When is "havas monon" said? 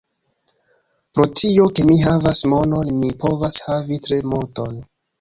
2.05-2.93